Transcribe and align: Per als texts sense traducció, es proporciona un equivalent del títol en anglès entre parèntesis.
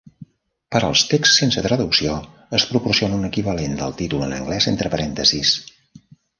Per 0.75 0.79
als 0.87 1.03
texts 1.11 1.41
sense 1.41 1.63
traducció, 1.65 2.15
es 2.61 2.67
proporciona 2.71 3.21
un 3.21 3.29
equivalent 3.29 3.79
del 3.85 3.95
títol 4.03 4.27
en 4.31 4.37
anglès 4.41 4.71
entre 4.75 4.95
parèntesis. 4.99 5.57